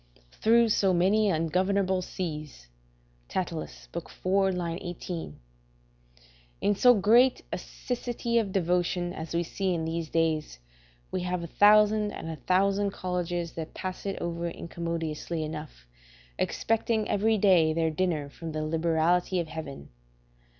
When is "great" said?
6.95-7.43